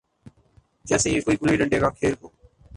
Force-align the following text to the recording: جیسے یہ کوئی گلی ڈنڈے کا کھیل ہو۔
جیسے 0.87 1.09
یہ 1.09 1.21
کوئی 1.25 1.37
گلی 1.41 1.55
ڈنڈے 1.57 1.79
کا 1.79 1.89
کھیل 1.97 2.13
ہو۔ 2.21 2.27